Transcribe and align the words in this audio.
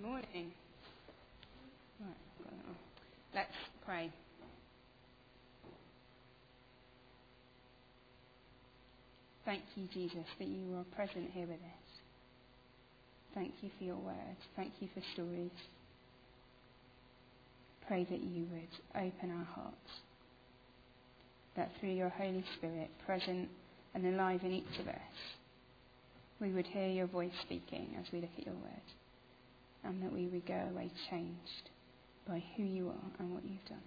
Good 0.00 0.06
morning. 0.06 0.52
Let's 3.34 3.48
pray. 3.84 4.12
Thank 9.44 9.62
you, 9.74 9.88
Jesus, 9.92 10.24
that 10.38 10.46
you 10.46 10.76
are 10.76 10.84
present 10.94 11.30
here 11.32 11.46
with 11.46 11.56
us. 11.56 11.88
Thank 13.34 13.54
you 13.60 13.70
for 13.76 13.84
your 13.84 13.96
word. 13.96 14.36
Thank 14.54 14.72
you 14.78 14.88
for 14.94 15.02
stories. 15.14 15.50
Pray 17.88 18.06
that 18.08 18.20
you 18.22 18.46
would 18.52 19.02
open 19.02 19.30
our 19.36 19.46
hearts, 19.46 19.90
that 21.56 21.70
through 21.80 21.94
your 21.94 22.10
Holy 22.10 22.44
Spirit, 22.56 22.90
present 23.04 23.48
and 23.94 24.06
alive 24.06 24.42
in 24.44 24.52
each 24.52 24.78
of 24.80 24.86
us, 24.86 24.94
we 26.40 26.52
would 26.52 26.66
hear 26.66 26.88
your 26.88 27.06
voice 27.06 27.32
speaking 27.42 27.96
as 27.98 28.06
we 28.12 28.20
look 28.20 28.30
at 28.38 28.46
your 28.46 28.54
word, 28.54 28.82
and 29.84 30.02
that 30.02 30.12
we 30.12 30.26
would 30.26 30.46
go 30.46 30.60
away 30.70 30.90
changed 31.10 31.70
by 32.26 32.42
who 32.56 32.62
you 32.62 32.88
are 32.88 33.10
and 33.18 33.32
what 33.32 33.44
you've 33.44 33.64
done. 33.68 33.82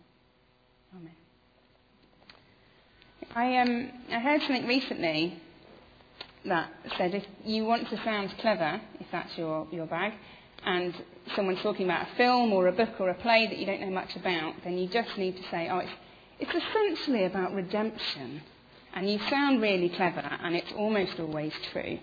Amen. 0.95 1.15
I, 3.35 3.57
um, 3.57 3.91
I 4.11 4.19
heard 4.19 4.41
something 4.41 4.67
recently 4.67 5.41
that 6.45 6.69
said 6.97 7.13
if 7.13 7.23
you 7.45 7.65
want 7.65 7.87
to 7.89 8.03
sound 8.03 8.33
clever, 8.39 8.81
if 8.99 9.07
that's 9.11 9.37
your, 9.37 9.67
your 9.71 9.85
bag, 9.85 10.13
and 10.65 10.93
someone's 11.35 11.61
talking 11.61 11.85
about 11.85 12.07
a 12.07 12.15
film 12.15 12.51
or 12.51 12.67
a 12.67 12.71
book 12.71 12.99
or 12.99 13.09
a 13.09 13.13
play 13.15 13.47
that 13.47 13.57
you 13.57 13.65
don't 13.65 13.81
know 13.81 13.89
much 13.89 14.15
about, 14.15 14.55
then 14.63 14.77
you 14.77 14.87
just 14.87 15.17
need 15.17 15.37
to 15.37 15.43
say, 15.49 15.69
oh, 15.71 15.79
it's, 15.79 15.91
it's 16.39 16.65
essentially 16.65 17.25
about 17.25 17.53
redemption. 17.53 18.41
And 18.93 19.09
you 19.09 19.19
sound 19.29 19.61
really 19.61 19.89
clever, 19.89 20.19
and 20.19 20.55
it's 20.55 20.71
almost 20.73 21.19
always 21.19 21.53
true. 21.71 21.99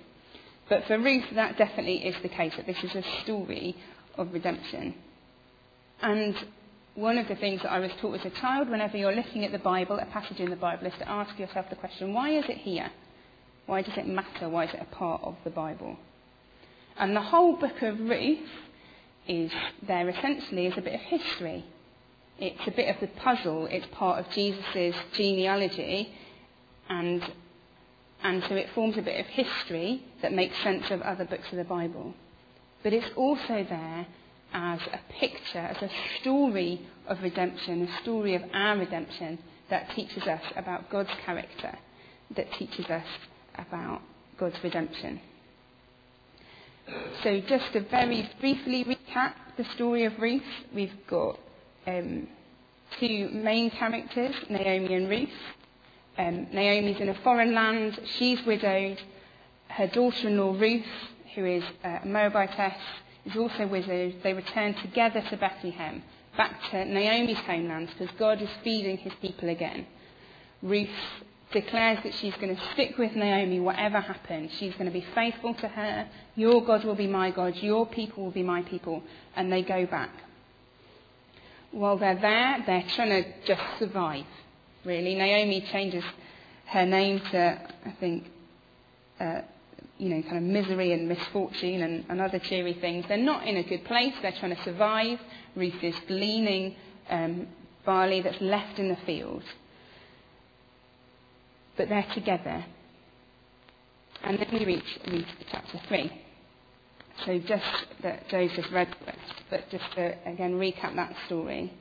But 0.68 0.86
for 0.86 0.98
Ruth, 0.98 1.24
that 1.34 1.56
definitely 1.56 2.06
is 2.06 2.16
the 2.22 2.28
case, 2.28 2.52
that 2.56 2.66
this 2.66 2.82
is 2.82 2.95
a 2.95 3.02
story 3.22 3.77
of 4.16 4.32
redemption. 4.32 4.94
And 6.02 6.36
one 6.94 7.16
of 7.16 7.28
the 7.28 7.36
things 7.36 7.62
that 7.62 7.72
I 7.72 7.78
was 7.78 7.91
taught 8.00 8.20
as 8.20 8.27
a 8.27 8.30
child, 8.30 8.69
whenever 8.69 8.97
you're 8.97 9.14
looking 9.14 9.44
at 9.44 9.52
the 9.52 9.58
Bible, 9.58 9.98
a 9.98 10.06
passage 10.06 10.41
in 10.41 10.50
the 10.50 10.56
Bible, 10.56 10.86
is 10.86 10.94
to 10.98 11.08
ask 11.08 11.38
yourself 11.38 11.70
the 11.70 11.77
question, 11.77 12.12
why 12.12 12.30
is 12.30 12.44
it 12.48 12.58
here? 12.58 12.91
Why 13.66 13.83
does 13.83 13.97
it 13.97 14.06
matter? 14.06 14.48
Why 14.48 14.64
is 14.64 14.75
it 14.75 14.80
a 14.80 14.94
part 14.94 15.22
of 15.22 15.36
the 15.44 15.50
Bible? 15.50 15.97
And 16.97 17.14
the 17.14 17.22
whole 17.22 17.56
book 17.56 17.80
of 17.82 18.00
Ruth 18.00 18.48
is 19.28 19.53
there 19.86 20.08
essentially 20.08 20.66
as 20.66 20.77
a 20.77 20.80
bit 20.80 20.94
of 20.94 21.00
history. 21.00 21.64
It's 22.38 22.66
a 22.66 22.70
bit 22.70 22.94
of 22.94 23.00
the 23.00 23.08
puzzle. 23.20 23.66
It's 23.66 23.86
part 23.92 24.19
of 24.19 24.32
Jesus' 24.32 24.97
genealogy. 25.12 26.12
And, 26.88 27.22
and 28.22 28.42
so 28.48 28.55
it 28.55 28.69
forms 28.74 28.97
a 28.97 29.02
bit 29.02 29.20
of 29.20 29.27
history 29.27 30.02
that 30.22 30.33
makes 30.33 30.56
sense 30.62 30.91
of 30.91 31.00
other 31.02 31.24
books 31.24 31.50
of 31.50 31.58
the 31.58 31.64
Bible. 31.64 32.14
But 32.83 32.92
it's 32.92 33.10
also 33.16 33.64
there 33.69 34.06
as 34.52 34.80
a 34.80 35.00
picture, 35.12 35.58
as 35.58 35.83
a 35.83 35.91
story 36.20 36.80
of 37.06 37.22
redemption, 37.22 37.83
a 37.83 38.02
story 38.02 38.34
of 38.34 38.42
our 38.52 38.77
redemption 38.77 39.38
that 39.70 39.91
teaches 39.94 40.22
us 40.25 40.42
about 40.56 40.91
God's 40.91 41.10
character, 41.25 41.77
that 42.36 42.52
teaches 42.55 42.86
us 42.86 43.06
about 43.56 44.00
God's 44.38 44.56
redemption. 44.62 45.20
So, 47.22 47.41
just 47.41 47.72
to 47.75 47.80
very 47.80 48.28
briefly 48.41 48.84
recap 48.84 49.34
the 49.58 49.64
story 49.75 50.05
of 50.05 50.19
Ruth, 50.19 50.42
we've 50.75 51.06
got 51.06 51.38
um, 51.86 52.27
two 52.98 53.28
main 53.30 53.70
characters, 53.70 54.34
Naomi 54.48 54.94
and 54.94 55.08
Ruth. 55.08 55.28
Um, 56.19 56.48
Naomi's 56.52 57.00
in 57.00 57.08
a 57.08 57.14
foreign 57.22 57.55
land, 57.55 57.98
she's 58.19 58.44
widowed. 58.44 59.00
Her 59.69 59.86
daughter 59.86 60.28
in 60.28 60.36
law, 60.36 60.52
Ruth, 60.58 60.84
who 61.34 61.44
is 61.44 61.62
a 61.84 62.00
Moabitess, 62.05 62.75
is 63.25 63.36
also 63.36 63.66
widowed. 63.66 64.16
They 64.22 64.33
return 64.33 64.75
together 64.75 65.22
to 65.30 65.36
Bethlehem, 65.36 66.02
back 66.36 66.60
to 66.70 66.84
Naomi's 66.84 67.38
homeland, 67.38 67.91
because 67.97 68.14
God 68.19 68.42
is 68.42 68.48
feeding 68.64 68.97
his 68.98 69.12
people 69.22 69.48
again. 69.48 69.86
Ruth 70.60 70.88
declares 71.53 71.98
that 72.03 72.15
she's 72.15 72.34
going 72.34 72.54
to 72.54 72.62
stick 72.72 72.98
with 72.98 73.14
Naomi 73.14 73.60
whatever 73.60 74.00
happens. 74.00 74.50
She's 74.59 74.75
going 74.75 74.87
to 74.87 74.91
be 74.91 75.06
faithful 75.14 75.54
to 75.54 75.69
her. 75.69 76.09
Your 76.34 76.64
God 76.64 76.84
will 76.84 76.94
be 76.94 77.06
my 77.06 77.31
God. 77.31 77.56
Your 77.56 77.87
people 77.87 78.25
will 78.25 78.32
be 78.32 78.43
my 78.43 78.62
people. 78.62 79.03
And 79.37 79.53
they 79.53 79.62
go 79.62 79.87
back. 79.87 80.10
While 81.70 81.98
they're 81.98 82.20
there, 82.20 82.62
they're 82.66 82.84
trying 82.94 83.22
to 83.22 83.32
just 83.47 83.62
survive, 83.78 84.25
really. 84.84 85.15
Naomi 85.15 85.66
changes 85.72 86.05
her 86.66 86.87
name 86.87 87.21
to, 87.31 87.61
I 87.87 87.91
think, 88.00 88.27
uh, 89.21 89.41
you 89.99 90.11
know, 90.11 90.22
kind 90.22 90.37
of 90.37 90.43
misery 90.43 90.93
and 90.93 91.09
misfortune 91.09 91.83
and, 91.83 92.05
and, 92.09 92.21
other 92.21 92.39
cheery 92.39 92.75
things. 92.75 93.05
They're 93.09 93.17
not 93.17 93.47
in 93.47 93.56
a 93.56 93.62
good 93.62 93.84
place. 93.84 94.15
They're 94.22 94.34
trying 94.38 94.55
to 94.55 94.62
survive. 94.62 95.19
Ruth 95.56 95.83
is 95.83 95.97
gleaning 96.06 96.77
um, 97.11 97.49
barley 97.84 98.21
that's 98.21 98.41
left 98.41 98.78
in 98.78 98.88
the 98.88 98.99
field 99.06 99.43
but 101.78 101.88
they're 101.88 102.06
together. 102.12 102.67
And 104.25 104.38
then 104.38 104.49
we 104.53 104.67
reach, 104.67 104.99
reach 105.11 105.27
chapter 105.50 105.81
3. 105.88 106.22
So 107.25 107.38
just 107.38 107.87
that 108.03 108.28
Joseph 108.28 108.67
read 108.72 108.94
but 109.49 109.71
just 109.71 109.84
to 109.94 110.15
again 110.28 110.55
recap 110.55 110.94
that 110.97 111.15
story. 111.27 111.72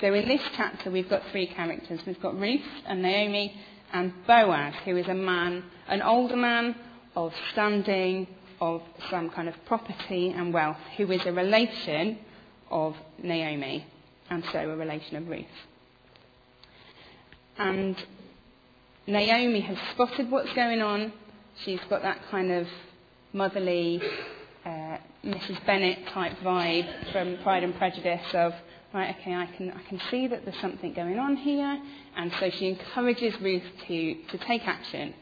So 0.00 0.12
in 0.12 0.28
this 0.28 0.42
chapter 0.54 0.90
we've 0.90 1.08
got 1.08 1.22
three 1.32 1.46
characters. 1.46 2.00
We've 2.06 2.20
got 2.20 2.38
Ruth 2.38 2.60
and 2.86 3.00
Naomi 3.00 3.58
and 3.92 4.12
Boaz, 4.26 4.74
who 4.84 4.96
is 4.96 5.08
a 5.08 5.14
man, 5.14 5.64
an 5.88 6.02
older 6.02 6.36
man 6.36 6.76
of 7.14 7.32
standing, 7.52 8.26
of 8.60 8.82
some 9.10 9.30
kind 9.30 9.48
of 9.48 9.54
property 9.66 10.30
and 10.30 10.52
wealth, 10.52 10.76
who 10.98 11.10
is 11.12 11.20
a 11.24 11.32
relation 11.32 12.18
of 12.70 12.94
Naomi, 13.22 13.86
and 14.28 14.44
so 14.52 14.58
a 14.58 14.76
relation 14.76 15.16
of 15.16 15.28
Ruth. 15.28 15.44
And 17.58 17.96
Naomi 19.06 19.60
has 19.60 19.78
spotted 19.92 20.30
what's 20.30 20.52
going 20.52 20.82
on. 20.82 21.12
She's 21.64 21.80
got 21.88 22.02
that 22.02 22.20
kind 22.30 22.52
of 22.52 22.66
motherly 23.32 24.02
uh, 24.64 24.98
Mrs. 25.24 25.64
Bennet 25.64 26.06
type 26.08 26.36
vibe 26.44 27.12
from 27.12 27.38
Pride 27.42 27.62
and 27.62 27.74
Prejudice 27.76 28.34
of, 28.34 28.52
right, 28.94 29.14
okay, 29.20 29.34
I 29.34 29.46
can, 29.56 29.70
I 29.70 29.82
can 29.88 30.00
see 30.10 30.26
that 30.28 30.44
there's 30.44 30.60
something 30.60 30.92
going 30.94 31.18
on 31.18 31.36
here. 31.36 31.80
And 32.16 32.32
so 32.40 32.50
she 32.50 32.68
encourages 32.68 33.34
Ruth 33.40 33.62
to, 33.88 34.14
to 34.14 34.38
take 34.46 34.66
action. 34.66 35.14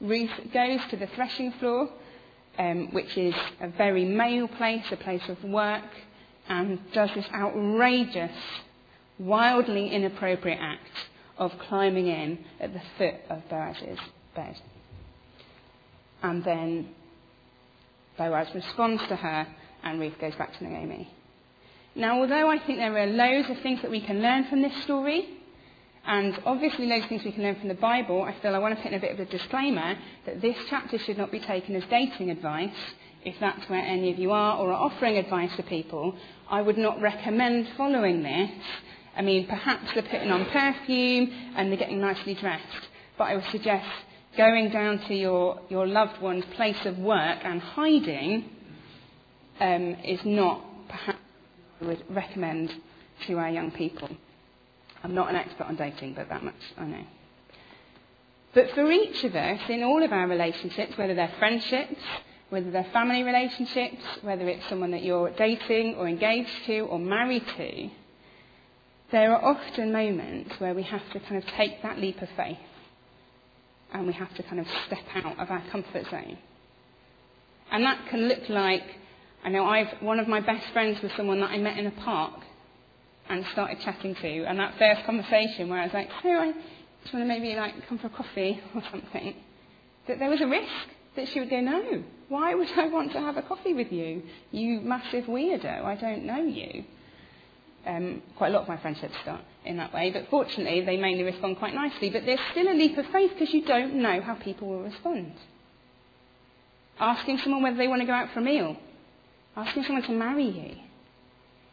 Ruth 0.00 0.30
goes 0.52 0.80
to 0.90 0.96
the 0.96 1.06
threshing 1.14 1.52
floor, 1.52 1.88
um, 2.58 2.92
which 2.92 3.16
is 3.16 3.34
a 3.60 3.68
very 3.68 4.04
male 4.04 4.48
place, 4.48 4.84
a 4.90 4.96
place 4.96 5.22
of 5.28 5.42
work, 5.44 5.84
and 6.48 6.78
does 6.92 7.10
this 7.14 7.26
outrageous, 7.32 8.36
wildly 9.18 9.88
inappropriate 9.88 10.58
act 10.60 10.90
of 11.38 11.52
climbing 11.68 12.06
in 12.06 12.38
at 12.60 12.72
the 12.72 12.82
foot 12.98 13.14
of 13.30 13.48
Boaz's 13.48 13.98
bed. 14.34 14.56
And 16.22 16.44
then 16.44 16.88
Boaz 18.16 18.48
responds 18.54 19.02
to 19.08 19.16
her, 19.16 19.46
and 19.82 20.00
Ruth 20.00 20.18
goes 20.20 20.34
back 20.36 20.56
to 20.58 20.64
Naomi. 20.64 21.12
Now, 21.96 22.20
although 22.20 22.50
I 22.50 22.58
think 22.58 22.78
there 22.78 22.98
are 22.98 23.06
loads 23.06 23.50
of 23.50 23.60
things 23.60 23.82
that 23.82 23.90
we 23.90 24.00
can 24.00 24.20
learn 24.20 24.44
from 24.44 24.62
this 24.62 24.82
story, 24.82 25.28
and 26.06 26.38
obviously 26.44 26.86
loads 26.86 27.04
of 27.04 27.08
things 27.08 27.24
we 27.24 27.32
can 27.32 27.44
learn 27.44 27.56
from 27.56 27.68
the 27.68 27.74
Bible, 27.74 28.22
I 28.22 28.34
feel 28.40 28.54
I 28.54 28.58
want 28.58 28.76
to 28.76 28.82
put 28.82 28.92
in 28.92 28.98
a 28.98 29.00
bit 29.00 29.12
of 29.12 29.20
a 29.20 29.30
disclaimer 29.30 29.96
that 30.26 30.42
this 30.42 30.56
chapter 30.68 30.98
should 30.98 31.16
not 31.16 31.30
be 31.30 31.40
taken 31.40 31.76
as 31.76 31.84
dating 31.88 32.30
advice. 32.30 32.74
If 33.24 33.36
that's 33.40 33.68
where 33.70 33.80
any 33.80 34.12
of 34.12 34.18
you 34.18 34.32
are 34.32 34.58
or 34.58 34.72
are 34.72 34.90
offering 34.90 35.16
advice 35.16 35.54
to 35.56 35.62
people, 35.62 36.14
I 36.50 36.60
would 36.60 36.76
not 36.76 37.00
recommend 37.00 37.68
following 37.76 38.22
this 38.22 38.50
I 39.16 39.22
mean, 39.22 39.46
perhaps 39.46 39.86
they're 39.94 40.02
putting 40.02 40.30
on 40.30 40.44
perfume 40.46 41.30
and 41.56 41.70
they're 41.70 41.78
getting 41.78 42.00
nicely 42.00 42.34
dressed. 42.34 42.88
But 43.16 43.24
I 43.24 43.36
would 43.36 43.44
suggest 43.52 43.86
going 44.36 44.70
down 44.70 44.98
to 45.06 45.14
your, 45.14 45.60
your 45.68 45.86
loved 45.86 46.20
one's 46.20 46.44
place 46.56 46.84
of 46.84 46.98
work 46.98 47.38
and 47.44 47.60
hiding 47.60 48.50
um, 49.60 49.96
is 50.04 50.18
not 50.24 50.64
perhaps 50.88 51.18
I 51.80 51.84
would 51.86 52.04
recommend 52.08 52.72
to 53.26 53.38
our 53.38 53.50
young 53.50 53.70
people. 53.70 54.08
I'm 55.02 55.14
not 55.14 55.28
an 55.28 55.36
expert 55.36 55.64
on 55.64 55.76
dating, 55.76 56.14
but 56.14 56.28
that 56.28 56.42
much 56.42 56.54
I 56.78 56.84
know. 56.84 57.04
But 58.54 58.70
for 58.70 58.90
each 58.90 59.24
of 59.24 59.34
us, 59.34 59.60
in 59.68 59.82
all 59.82 60.02
of 60.02 60.12
our 60.12 60.28
relationships, 60.28 60.96
whether 60.96 61.14
they're 61.14 61.32
friendships, 61.38 62.00
whether 62.50 62.70
they're 62.70 62.86
family 62.92 63.22
relationships, 63.24 64.02
whether 64.22 64.48
it's 64.48 64.66
someone 64.68 64.92
that 64.92 65.02
you're 65.02 65.30
dating 65.30 65.96
or 65.96 66.08
engaged 66.08 66.64
to 66.66 66.80
or 66.80 66.98
married 66.98 67.44
to, 67.56 67.90
there 69.10 69.34
are 69.34 69.44
often 69.44 69.92
moments 69.92 70.54
where 70.58 70.74
we 70.74 70.82
have 70.84 71.02
to 71.12 71.20
kind 71.20 71.36
of 71.36 71.46
take 71.50 71.82
that 71.82 71.98
leap 71.98 72.22
of 72.22 72.28
faith 72.36 72.58
and 73.92 74.06
we 74.06 74.12
have 74.12 74.34
to 74.34 74.42
kind 74.42 74.60
of 74.60 74.66
step 74.86 75.04
out 75.14 75.38
of 75.38 75.50
our 75.50 75.62
comfort 75.70 76.04
zone. 76.10 76.38
And 77.70 77.84
that 77.84 78.06
can 78.08 78.28
look 78.28 78.48
like, 78.48 78.84
I 79.44 79.50
know 79.50 79.66
I've, 79.66 80.00
one 80.00 80.18
of 80.18 80.26
my 80.26 80.40
best 80.40 80.66
friends 80.72 81.02
was 81.02 81.12
someone 81.12 81.40
that 81.40 81.50
I 81.50 81.58
met 81.58 81.78
in 81.78 81.86
a 81.86 81.90
park 81.90 82.40
and 83.28 83.44
started 83.52 83.78
chatting 83.80 84.14
to. 84.16 84.44
And 84.44 84.58
that 84.58 84.78
first 84.78 85.04
conversation 85.04 85.68
where 85.68 85.80
I 85.80 85.84
was 85.84 85.92
like, 85.92 86.08
so 86.22 86.30
I 86.30 86.52
just 87.02 87.12
want 87.12 87.24
to 87.24 87.26
maybe 87.26 87.54
like 87.54 87.86
come 87.86 87.98
for 87.98 88.06
a 88.06 88.10
coffee 88.10 88.60
or 88.74 88.82
something. 88.90 89.34
That 90.08 90.18
there 90.18 90.30
was 90.30 90.40
a 90.40 90.46
risk. 90.46 90.88
that 91.16 91.28
she 91.28 91.40
would 91.40 91.50
go, 91.50 91.60
No, 91.60 92.02
why 92.28 92.54
would 92.54 92.68
I 92.76 92.88
want 92.88 93.12
to 93.12 93.20
have 93.20 93.36
a 93.36 93.42
coffee 93.42 93.74
with 93.74 93.92
you? 93.92 94.22
You 94.50 94.80
massive 94.80 95.24
weirdo, 95.24 95.84
I 95.84 95.94
don't 95.96 96.24
know 96.24 96.42
you. 96.42 96.84
Um, 97.86 98.22
quite 98.36 98.48
a 98.48 98.50
lot 98.52 98.62
of 98.62 98.68
my 98.68 98.78
friendships 98.78 99.14
start 99.22 99.42
in 99.66 99.76
that 99.76 99.92
way, 99.92 100.10
but 100.10 100.28
fortunately 100.30 100.80
they 100.86 100.96
mainly 100.96 101.22
respond 101.22 101.58
quite 101.58 101.74
nicely. 101.74 102.08
But 102.08 102.24
there's 102.24 102.40
still 102.52 102.68
a 102.68 102.72
leap 102.72 102.96
of 102.96 103.06
faith 103.06 103.32
because 103.38 103.52
you 103.52 103.64
don't 103.66 103.96
know 103.96 104.22
how 104.22 104.36
people 104.36 104.68
will 104.68 104.82
respond. 104.82 105.34
Asking 106.98 107.38
someone 107.38 107.62
whether 107.62 107.76
they 107.76 107.88
want 107.88 108.00
to 108.00 108.06
go 108.06 108.14
out 108.14 108.30
for 108.32 108.40
a 108.40 108.42
meal, 108.42 108.78
asking 109.56 109.84
someone 109.84 110.02
to 110.04 110.12
marry 110.12 110.44
you. 110.44 110.76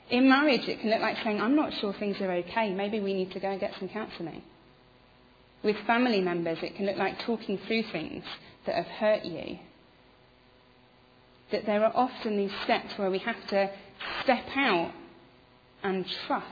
In 0.10 0.28
marriage, 0.28 0.68
it 0.68 0.82
can 0.82 0.90
look 0.90 1.02
like 1.02 1.18
saying, 1.24 1.40
I'm 1.40 1.56
not 1.56 1.74
sure 1.80 1.94
things 1.94 2.20
are 2.20 2.32
okay, 2.32 2.74
maybe 2.74 3.00
we 3.00 3.14
need 3.14 3.32
to 3.32 3.40
go 3.40 3.50
and 3.50 3.60
get 3.60 3.74
some 3.80 3.90
counselling. 3.90 4.44
With 5.64 5.78
family 5.88 6.22
members, 6.22 6.58
it 6.62 6.76
can 6.76 6.86
look 6.86 6.98
like 6.98 7.20
talking 7.26 7.60
through 7.68 7.84
things 7.92 8.24
that 8.66 8.76
have 8.76 8.88
hurt 8.88 9.24
you. 9.24 9.60
That 11.52 11.66
there 11.66 11.84
are 11.86 11.96
often 11.96 12.38
these 12.38 12.52
steps 12.64 12.98
where 12.98 13.10
we 13.12 13.20
have 13.20 13.48
to 13.50 13.70
step 14.24 14.46
out 14.56 14.92
and 15.84 16.06
trust, 16.28 16.46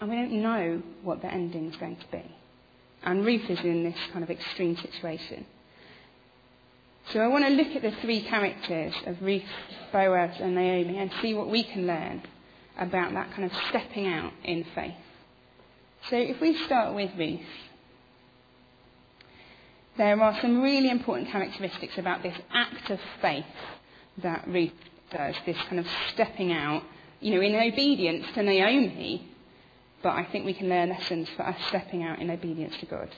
and 0.00 0.10
we 0.10 0.16
don't 0.16 0.42
know 0.42 0.82
what 1.02 1.22
the 1.22 1.32
ending 1.32 1.70
is 1.70 1.76
going 1.76 1.96
to 1.96 2.06
be. 2.12 2.22
And 3.02 3.24
Ruth 3.24 3.48
is 3.48 3.60
in 3.60 3.84
this 3.84 3.98
kind 4.12 4.22
of 4.24 4.30
extreme 4.30 4.76
situation. 4.76 5.46
So 7.12 7.20
I 7.20 7.28
want 7.28 7.44
to 7.44 7.50
look 7.50 7.68
at 7.76 7.82
the 7.82 7.92
three 8.02 8.22
characters 8.22 8.92
of 9.06 9.22
Ruth, 9.22 9.42
Boaz, 9.92 10.36
and 10.40 10.54
Naomi 10.54 10.98
and 10.98 11.10
see 11.22 11.34
what 11.34 11.48
we 11.48 11.62
can 11.62 11.86
learn 11.86 12.22
about 12.78 13.12
that 13.12 13.30
kind 13.32 13.44
of 13.44 13.52
stepping 13.68 14.06
out 14.06 14.32
in 14.42 14.64
faith. 14.74 14.94
So 16.10 16.16
if 16.16 16.40
we 16.40 16.56
start 16.64 16.94
with 16.94 17.10
Ruth, 17.16 17.40
there 19.96 20.20
are 20.20 20.38
some 20.40 20.62
really 20.62 20.90
important 20.90 21.30
characteristics 21.30 21.96
about 21.96 22.22
this 22.22 22.36
act 22.52 22.90
of 22.90 23.00
faith 23.22 23.44
that 24.18 24.46
Ruth 24.48 24.72
does, 25.10 25.36
this 25.46 25.56
kind 25.68 25.78
of 25.78 25.86
stepping 26.12 26.52
out 26.52 26.82
you 27.20 27.34
know, 27.34 27.40
in 27.40 27.54
obedience 27.54 28.26
to 28.34 28.42
Naomi, 28.42 29.28
but 30.02 30.10
I 30.10 30.24
think 30.24 30.44
we 30.44 30.54
can 30.54 30.68
learn 30.68 30.90
lessons 30.90 31.28
for 31.36 31.46
us 31.46 31.56
stepping 31.68 32.02
out 32.02 32.18
in 32.18 32.30
obedience 32.30 32.76
to 32.80 32.86
God. 32.86 33.08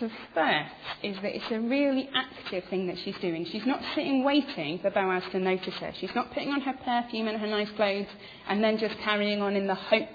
The 0.00 0.10
first 0.34 0.74
is 1.02 1.16
that 1.22 1.34
it's 1.34 1.50
a 1.50 1.58
really 1.58 2.10
active 2.14 2.64
thing 2.68 2.86
that 2.88 2.98
she's 2.98 3.16
doing. 3.18 3.46
She's 3.46 3.64
not 3.64 3.80
sitting 3.94 4.24
waiting 4.24 4.78
for 4.80 4.90
Boaz 4.90 5.22
to 5.32 5.38
notice 5.38 5.74
her. 5.74 5.92
She's 5.98 6.14
not 6.14 6.34
putting 6.34 6.50
on 6.50 6.60
her 6.60 6.74
perfume 6.84 7.28
and 7.28 7.40
her 7.40 7.46
nice 7.46 7.70
clothes 7.70 8.08
and 8.46 8.62
then 8.62 8.76
just 8.76 8.98
carrying 8.98 9.40
on 9.40 9.56
in 9.56 9.66
the 9.66 9.74
hope 9.74 10.08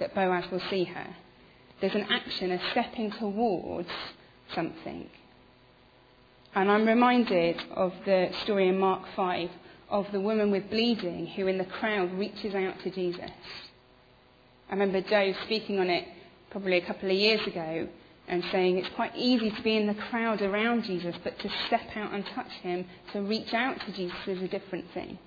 that 0.00 0.14
Boaz 0.14 0.44
will 0.50 0.62
see 0.68 0.84
her. 0.84 1.16
There's 1.80 1.94
an 1.94 2.06
action, 2.10 2.52
a 2.52 2.60
stepping 2.72 3.10
towards 3.12 3.88
something. 4.54 5.08
And 6.54 6.70
I'm 6.70 6.86
reminded 6.86 7.56
of 7.74 7.94
the 8.04 8.28
story 8.42 8.68
in 8.68 8.78
Mark 8.78 9.02
5 9.16 9.48
of 9.88 10.12
the 10.12 10.20
woman 10.20 10.50
with 10.50 10.68
bleeding 10.68 11.26
who 11.26 11.46
in 11.46 11.56
the 11.56 11.64
crowd 11.64 12.12
reaches 12.12 12.54
out 12.54 12.74
to 12.82 12.90
Jesus. 12.90 13.30
I 14.68 14.72
remember 14.72 15.00
Joe 15.00 15.32
speaking 15.44 15.78
on 15.78 15.88
it 15.88 16.06
probably 16.50 16.76
a 16.76 16.86
couple 16.86 17.10
of 17.10 17.16
years 17.16 17.46
ago 17.46 17.88
and 18.28 18.42
saying 18.52 18.78
it's 18.78 18.94
quite 18.94 19.16
easy 19.16 19.50
to 19.50 19.62
be 19.62 19.76
in 19.76 19.86
the 19.86 19.94
crowd 19.94 20.40
around 20.42 20.84
Jesus, 20.84 21.14
but 21.24 21.38
to 21.40 21.50
step 21.66 21.96
out 21.96 22.12
and 22.12 22.24
touch 22.34 22.50
him, 22.62 22.86
to 23.12 23.20
reach 23.22 23.52
out 23.52 23.80
to 23.80 23.92
Jesus 23.92 24.16
is 24.26 24.42
a 24.42 24.48
different 24.48 24.86
thing. 24.94 25.18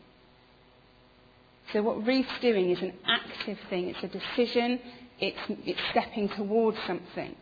So 1.73 1.81
what 1.81 2.05
Ruth's 2.05 2.39
doing 2.41 2.71
is 2.71 2.81
an 2.81 2.93
active 3.05 3.57
thing. 3.69 3.89
It's 3.89 4.03
a 4.03 4.07
decision. 4.07 4.79
It's, 5.19 5.37
it's 5.65 5.79
stepping 5.91 6.29
towards 6.29 6.77
something. 6.87 7.35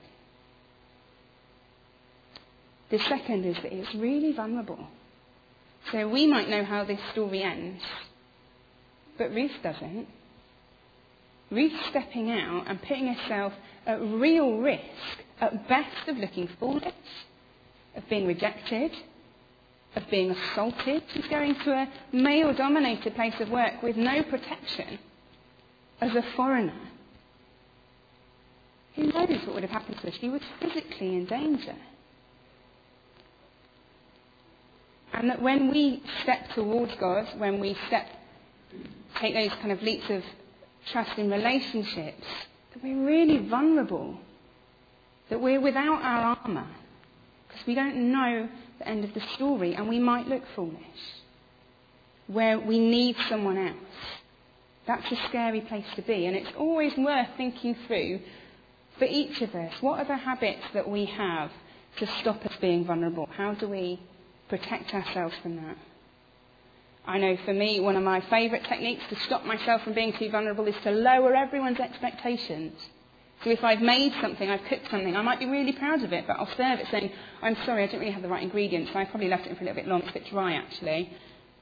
The 2.90 3.00
second 3.00 3.46
is 3.46 3.56
that 3.58 3.74
it's 3.74 3.94
really 3.96 4.34
vulnerable. 4.34 4.88
So 5.92 6.08
we 6.08 6.28
might 6.28 6.50
know 6.50 6.64
how 6.64 6.84
this 6.84 7.00
story 7.12 7.44
ends, 7.44 7.82
but 9.18 9.32
Ruth 9.32 9.52
doesn't. 9.62 10.08
Ruth 11.52 11.74
stepping 11.90 12.32
out 12.32 12.66
and 12.68 12.82
putting 12.82 13.14
herself 13.14 13.54
at 13.86 14.00
real 14.02 14.58
risk, 14.58 14.82
at 15.44 15.68
best 15.68 16.08
of 16.08 16.18
looking 16.18 16.48
foolish, 16.60 16.94
of 17.96 18.08
being 18.10 18.26
rejected, 18.26 18.92
of 19.96 20.04
being 20.10 20.32
assaulted. 20.32 21.04
She's 21.14 21.28
going 21.28 21.56
to 21.56 21.72
a 21.72 21.88
male 22.16 22.54
dominated 22.54 23.14
place 23.16 23.34
of 23.42 23.50
work 23.50 23.84
with 23.84 23.98
no 23.98 24.24
protection 24.24 25.00
as 26.00 26.16
a 26.16 26.24
foreigner. 26.36 26.74
Who 28.96 29.04
knows 29.04 29.46
what 29.46 29.56
would 29.56 29.64
have 29.64 29.72
happened 29.72 29.98
to 29.98 30.08
her? 30.08 30.18
She 30.20 30.30
was 30.30 30.42
physically 30.62 31.16
in 31.16 31.26
danger. 31.26 31.76
And 35.14 35.30
that 35.30 35.42
when 35.42 35.72
we 35.72 36.02
step 36.22 36.52
towards 36.56 36.94
God, 36.96 37.28
when 37.38 37.60
we 37.60 37.76
step, 37.88 38.08
take 39.20 39.34
those 39.34 39.56
kind 39.60 39.72
of 39.72 39.82
leaps 39.82 40.10
of 40.10 40.24
trust 40.92 41.18
in 41.18 41.30
relationships, 41.30 42.26
that 42.74 42.84
we're 42.84 43.06
really 43.06 43.40
vulnerable. 43.48 44.18
That 45.30 45.42
we're 45.42 45.62
without 45.62 46.02
our 46.02 46.38
armour. 46.44 46.68
Because 47.48 47.68
we 47.68 47.76
don't 47.76 48.12
know 48.12 48.50
the 48.80 48.88
end 48.88 49.04
of 49.04 49.14
the 49.14 49.22
story 49.36 49.76
and 49.76 49.88
we 49.88 50.00
might 50.00 50.28
look 50.28 50.44
foolish. 50.56 50.78
Where 52.28 52.60
we 52.60 52.80
need 52.80 53.16
someone 53.30 53.58
else. 53.58 53.78
That's 54.86 55.12
a 55.12 55.16
scary 55.28 55.62
place 55.62 55.86
to 55.96 56.02
be. 56.02 56.26
And 56.26 56.36
it's 56.36 56.52
always 56.58 56.96
worth 56.98 57.28
thinking 57.38 57.76
through 57.88 58.20
for 58.98 59.06
each 59.06 59.42
of 59.42 59.56
us 59.56 59.74
what 59.82 60.00
are 60.00 60.06
the 60.06 60.18
habits 60.18 60.64
that 60.74 60.88
we 60.88 61.06
have 61.06 61.52
to 61.98 62.08
stop 62.20 62.46
us 62.46 62.54
being 62.62 62.86
vulnerable? 62.86 63.28
How 63.36 63.54
do 63.54 63.68
we 63.68 64.00
protect 64.50 64.94
ourselves 64.94 65.34
from 65.42 65.56
that. 65.56 65.78
I 67.06 67.18
know 67.18 67.38
for 67.44 67.54
me, 67.54 67.80
one 67.80 67.96
of 67.96 68.04
my 68.04 68.22
favourite 68.30 68.66
techniques 68.66 69.04
to 69.10 69.16
stop 69.22 69.44
myself 69.46 69.84
from 69.84 69.94
being 69.94 70.14
too 70.14 70.30
vulnerable 70.30 70.68
is 70.68 70.76
to 70.84 70.92
lower 70.92 71.36
everyone's 71.36 71.80
expectations. 71.80 72.74
So 73.44 73.50
if 73.50 73.64
I've 73.64 73.82
made 73.82 74.14
something, 74.22 74.50
I've 74.50 74.64
cooked 74.70 74.90
something, 74.90 75.16
I 75.16 75.22
might 75.22 75.40
be 75.40 75.46
really 75.46 75.74
proud 75.74 76.02
of 76.04 76.14
it, 76.14 76.26
but 76.26 76.38
I'll 76.38 76.56
serve 76.56 76.80
it 76.80 76.88
saying, 76.90 77.12
I'm 77.42 77.58
sorry, 77.66 77.84
I 77.84 77.88
didn't 77.88 78.00
really 78.00 78.14
have 78.14 78.22
the 78.22 78.30
right 78.30 78.44
ingredients, 78.44 78.92
so 78.94 79.00
I 79.00 79.06
probably 79.06 79.28
left 79.28 79.48
it 79.48 79.58
for 79.58 79.64
a 79.64 79.68
little 79.68 79.76
bit 79.76 79.88
long, 79.88 80.02
it's 80.02 80.12
a 80.12 80.14
bit 80.14 80.30
dry 80.30 80.54
actually. 80.54 81.12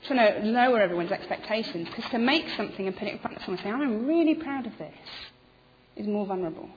Trying 0.08 0.42
to 0.42 0.48
lower 0.48 0.80
everyone's 0.80 1.12
expectations, 1.12 1.88
because 1.88 2.10
to 2.12 2.20
make 2.20 2.48
something 2.56 2.88
and 2.88 2.96
put 2.96 3.08
it 3.08 3.14
in 3.14 3.20
front 3.20 3.38
of 3.38 3.44
someone 3.44 3.60
and 3.64 3.66
say, 3.66 3.72
I'm 3.72 4.08
really 4.08 4.36
proud 4.36 4.68
of 4.68 4.78
this, 4.78 4.94
is 5.96 6.08
more 6.08 6.26
vulnerable. 6.26 6.70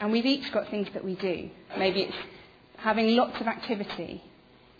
And 0.00 0.12
we've 0.12 0.26
each 0.26 0.50
got 0.52 0.70
things 0.70 0.88
that 0.94 1.04
we 1.04 1.14
do. 1.16 1.50
Maybe 1.76 2.02
it's 2.02 2.16
having 2.76 3.16
lots 3.16 3.40
of 3.40 3.46
activity. 3.46 4.22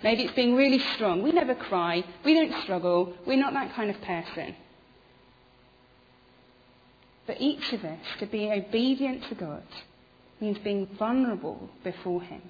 Maybe 0.03 0.23
it's 0.23 0.35
being 0.35 0.55
really 0.55 0.79
strong. 0.95 1.23
We 1.23 1.33
never 1.33 1.55
cry. 1.55 2.05
We 2.25 2.35
don't 2.35 2.63
struggle. 2.63 3.15
We're 3.27 3.37
not 3.39 3.53
that 3.55 3.75
kind 3.75 3.91
of 3.91 4.01
person. 4.03 4.55
But 7.29 7.43
each 7.43 7.75
of 7.75 7.85
us, 7.85 7.99
to 8.21 8.27
be 8.27 8.51
obedient 8.51 9.23
to 9.29 9.35
God, 9.35 9.63
means 10.41 10.57
being 10.65 10.89
vulnerable 10.99 11.69
before 11.85 12.23
Him, 12.23 12.41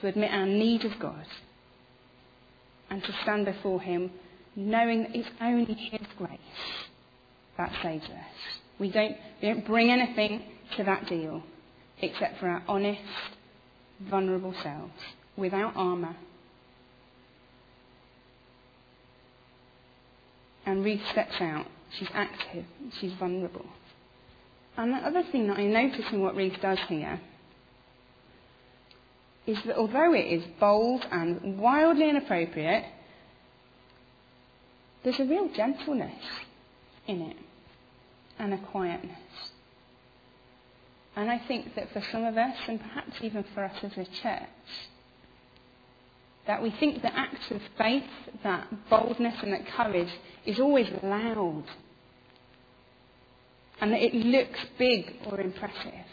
to 0.00 0.06
admit 0.06 0.30
our 0.30 0.46
need 0.46 0.84
of 0.84 0.98
God, 1.00 1.26
and 2.88 3.02
to 3.02 3.12
stand 3.22 3.44
before 3.44 3.80
Him 3.80 4.12
knowing 4.54 5.02
that 5.02 5.16
it's 5.16 5.28
only 5.40 5.74
His 5.74 6.06
grace 6.16 6.38
that 7.56 7.72
saves 7.82 8.04
us. 8.04 8.60
We 8.78 8.90
don't, 8.90 9.16
we 9.42 9.48
don't 9.48 9.66
bring 9.66 9.90
anything 9.90 10.42
to 10.76 10.84
that 10.84 11.08
deal 11.08 11.42
except 12.00 12.38
for 12.38 12.48
our 12.48 12.62
honest 12.68 13.00
vulnerable 14.00 14.54
selves, 14.62 14.92
without 15.36 15.72
armour. 15.74 16.14
And 20.66 20.84
Ruth 20.84 21.00
steps 21.10 21.34
out. 21.40 21.66
She's 21.98 22.08
active. 22.14 22.64
She's 23.00 23.12
vulnerable. 23.14 23.66
And 24.76 24.92
the 24.92 24.98
other 24.98 25.22
thing 25.30 25.48
that 25.48 25.58
I 25.58 25.66
notice 25.66 26.06
in 26.12 26.20
what 26.20 26.34
Ruth 26.34 26.60
does 26.62 26.78
here 26.88 27.20
is 29.46 29.58
that 29.66 29.76
although 29.76 30.14
it 30.14 30.26
is 30.26 30.44
bold 30.60 31.04
and 31.10 31.58
wildly 31.58 32.08
inappropriate, 32.08 32.84
there's 35.02 35.18
a 35.18 35.24
real 35.24 35.48
gentleness 35.54 36.22
in 37.06 37.22
it 37.22 37.36
and 38.38 38.54
a 38.54 38.58
quietness. 38.58 39.18
And 41.16 41.30
I 41.30 41.38
think 41.46 41.74
that 41.74 41.92
for 41.92 42.02
some 42.10 42.24
of 42.24 42.38
us, 42.38 42.56
and 42.68 42.80
perhaps 42.80 43.12
even 43.20 43.44
for 43.54 43.64
us 43.64 43.76
as 43.82 43.92
a 43.92 44.04
church, 44.22 44.48
that 46.46 46.62
we 46.62 46.70
think 46.70 47.02
that 47.02 47.12
acts 47.14 47.50
of 47.50 47.60
faith, 47.76 48.04
that 48.42 48.66
boldness 48.88 49.34
and 49.42 49.52
that 49.52 49.66
courage 49.66 50.12
is 50.46 50.58
always 50.58 50.88
loud. 51.02 51.64
And 53.82 53.92
that 53.92 54.00
it 54.00 54.14
looks 54.14 54.60
big 54.78 55.12
or 55.26 55.40
impressive. 55.40 56.06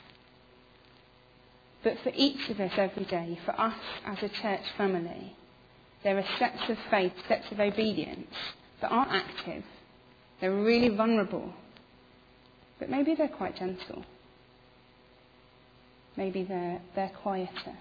But 1.83 1.97
for 2.03 2.11
each 2.15 2.49
of 2.49 2.59
us 2.59 2.71
every 2.75 3.05
day, 3.05 3.37
for 3.45 3.51
us 3.61 3.77
as 4.07 4.17
a 4.23 4.41
church 4.41 4.63
family, 4.75 5.35
there 6.03 6.17
are 6.17 6.25
steps 6.37 6.67
of 6.67 6.77
faith, 6.89 7.13
steps 7.25 7.45
of 7.51 7.59
obedience 7.59 8.33
that 8.81 8.91
aren't 8.91 9.11
active. 9.11 9.63
They're 10.41 10.51
really 10.51 10.89
vulnerable. 10.89 11.53
But 12.79 12.89
maybe 12.89 13.13
they're 13.13 13.27
quite 13.27 13.55
gentle. 13.57 14.03
Maybe 16.17 16.43
they're, 16.45 16.81
they're 16.95 17.11
quieter. 17.21 17.77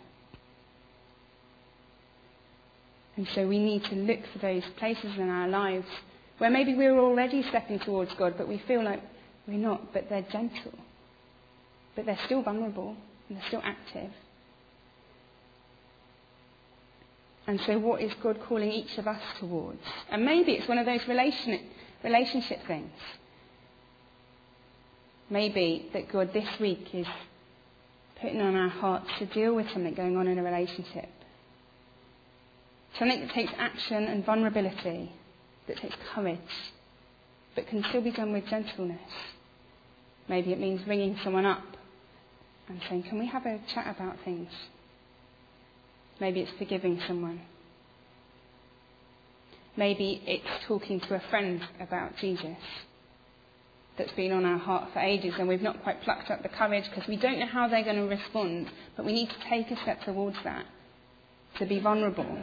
And 3.17 3.27
so 3.35 3.49
we 3.49 3.59
need 3.59 3.85
to 3.85 3.95
look 3.95 4.21
for 4.35 4.39
those 4.41 4.65
places 4.77 5.17
in 5.17 5.31
our 5.31 5.49
lives 5.49 5.87
where 6.37 6.51
maybe 6.51 6.75
we're 6.75 7.01
already 7.01 7.43
stepping 7.49 7.79
towards 7.79 8.13
God, 8.19 8.35
but 8.37 8.47
we 8.49 8.63
feel 8.69 8.85
like 8.85 9.01
we're 9.49 9.59
not, 9.59 9.93
but 9.95 10.09
they're 10.11 10.27
gentle. 10.31 10.75
But 11.97 12.05
they're 12.07 12.19
still 12.27 12.43
vulnerable 12.43 12.95
and 13.29 13.39
they're 13.39 13.49
still 13.49 13.63
active. 13.65 14.11
And 17.47 17.59
so, 17.63 17.79
what 17.79 18.03
is 18.03 18.13
God 18.23 18.39
calling 18.47 18.71
each 18.71 18.99
of 18.99 19.09
us 19.09 19.23
towards? 19.41 19.81
And 20.11 20.23
maybe 20.23 20.53
it's 20.53 20.69
one 20.69 20.77
of 20.77 20.85
those 20.85 21.01
relation, 21.09 21.59
relationship 22.05 22.59
things. 22.67 22.93
Maybe 25.31 25.89
that 25.95 26.13
God 26.13 26.35
this 26.35 26.49
week 26.61 26.95
is 26.95 27.07
putting 28.21 28.43
on 28.43 28.55
our 28.55 28.69
hearts 28.69 29.09
to 29.19 29.27
deal 29.27 29.55
with 29.55 29.71
something 29.71 29.95
going 29.95 30.19
on 30.19 30.27
in 30.27 30.39
a 30.39 30.43
relationship. 30.43 31.09
Something 32.99 33.21
that 33.21 33.33
takes 33.33 33.53
action 33.57 34.05
and 34.05 34.27
vulnerability, 34.27 35.11
that 35.69 35.79
takes 35.79 35.97
courage, 36.15 36.39
but 37.55 37.67
can 37.67 37.83
still 37.89 38.03
be 38.03 38.11
done 38.11 38.33
with 38.33 38.47
gentleness. 38.47 39.01
Maybe 40.29 40.53
it 40.53 40.61
means 40.61 40.87
ringing 40.87 41.19
someone 41.25 41.47
up 41.47 41.65
and 42.69 42.81
saying, 42.89 43.05
Can 43.05 43.19
we 43.19 43.27
have 43.27 43.47
a 43.47 43.61
chat 43.73 43.95
about 43.95 44.17
things? 44.25 44.51
Maybe 46.21 46.41
it's 46.41 46.53
forgiving 46.59 47.01
someone. 47.07 47.41
Maybe 49.77 50.21
it's 50.27 50.67
talking 50.67 51.01
to 51.01 51.15
a 51.15 51.23
friend 51.31 51.63
about 51.81 52.17
Jesus 52.17 52.57
that's 53.97 54.13
been 54.13 54.33
on 54.33 54.45
our 54.45 54.59
heart 54.59 54.91
for 54.93 54.99
ages 55.01 55.35
and 55.39 55.49
we've 55.49 55.63
not 55.63 55.83
quite 55.83 56.03
plucked 56.03 56.31
up 56.31 56.43
the 56.43 56.49
courage 56.49 56.85
because 56.91 57.09
we 57.09 57.17
don't 57.17 57.39
know 57.39 57.47
how 57.47 57.69
they're 57.69 57.85
going 57.85 57.97
to 57.97 58.03
respond, 58.03 58.69
but 58.97 59.07
we 59.07 59.13
need 59.13 59.29
to 59.29 59.49
take 59.49 59.71
a 59.71 59.81
step 59.83 60.03
towards 60.03 60.37
that. 60.45 60.65
To 61.59 61.67
be 61.67 61.81
vulnerable, 61.81 62.43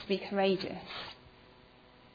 to 0.00 0.08
be 0.08 0.22
courageous, 0.30 0.78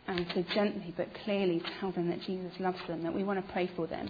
and 0.08 0.28
to 0.30 0.44
gently 0.54 0.94
but 0.96 1.08
clearly 1.24 1.62
tell 1.80 1.92
them 1.92 2.10
that 2.10 2.22
Jesus 2.22 2.52
loves 2.60 2.80
them, 2.88 3.04
that 3.04 3.14
we 3.14 3.24
want 3.24 3.46
to 3.46 3.54
pray 3.54 3.70
for 3.76 3.88
them. 3.88 4.10